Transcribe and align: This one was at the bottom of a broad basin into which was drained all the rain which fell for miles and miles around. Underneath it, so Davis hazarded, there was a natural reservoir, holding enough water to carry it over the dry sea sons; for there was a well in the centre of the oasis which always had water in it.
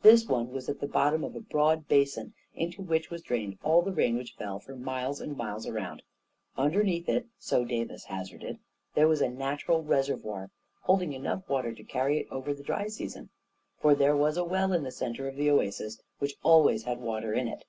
This 0.00 0.26
one 0.26 0.52
was 0.52 0.70
at 0.70 0.80
the 0.80 0.86
bottom 0.88 1.22
of 1.22 1.36
a 1.36 1.40
broad 1.40 1.86
basin 1.86 2.32
into 2.54 2.80
which 2.80 3.10
was 3.10 3.20
drained 3.20 3.58
all 3.62 3.82
the 3.82 3.92
rain 3.92 4.16
which 4.16 4.32
fell 4.32 4.58
for 4.58 4.74
miles 4.74 5.20
and 5.20 5.36
miles 5.36 5.66
around. 5.66 6.02
Underneath 6.56 7.10
it, 7.10 7.26
so 7.38 7.62
Davis 7.62 8.04
hazarded, 8.04 8.58
there 8.94 9.06
was 9.06 9.20
a 9.20 9.28
natural 9.28 9.82
reservoir, 9.84 10.50
holding 10.80 11.12
enough 11.12 11.46
water 11.46 11.74
to 11.74 11.84
carry 11.84 12.16
it 12.20 12.26
over 12.30 12.54
the 12.54 12.62
dry 12.62 12.86
sea 12.88 13.10
sons; 13.10 13.28
for 13.78 13.94
there 13.94 14.16
was 14.16 14.38
a 14.38 14.44
well 14.46 14.72
in 14.72 14.82
the 14.82 14.90
centre 14.90 15.28
of 15.28 15.36
the 15.36 15.50
oasis 15.50 16.00
which 16.20 16.36
always 16.42 16.84
had 16.84 16.98
water 16.98 17.34
in 17.34 17.46
it. 17.46 17.66